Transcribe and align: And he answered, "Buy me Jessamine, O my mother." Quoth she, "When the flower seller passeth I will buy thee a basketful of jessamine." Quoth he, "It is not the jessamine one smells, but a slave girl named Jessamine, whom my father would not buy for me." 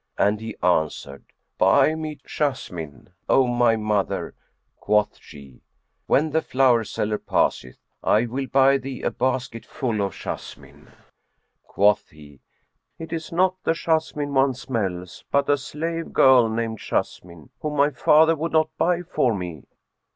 And 0.17 0.39
he 0.41 0.55
answered, 0.63 1.25
"Buy 1.59 1.93
me 1.93 2.19
Jessamine, 2.25 3.11
O 3.29 3.45
my 3.45 3.75
mother." 3.75 4.33
Quoth 4.77 5.19
she, 5.19 5.61
"When 6.07 6.31
the 6.31 6.41
flower 6.41 6.83
seller 6.85 7.19
passeth 7.19 7.77
I 8.03 8.25
will 8.25 8.47
buy 8.47 8.79
thee 8.79 9.03
a 9.03 9.11
basketful 9.11 10.01
of 10.01 10.15
jessamine." 10.15 10.89
Quoth 11.67 12.09
he, 12.09 12.39
"It 12.97 13.13
is 13.13 13.31
not 13.31 13.61
the 13.63 13.73
jessamine 13.73 14.33
one 14.33 14.55
smells, 14.55 15.23
but 15.29 15.47
a 15.47 15.55
slave 15.59 16.13
girl 16.13 16.49
named 16.49 16.79
Jessamine, 16.79 17.51
whom 17.59 17.75
my 17.77 17.91
father 17.91 18.35
would 18.35 18.53
not 18.53 18.75
buy 18.79 19.03
for 19.03 19.35
me." 19.35 19.65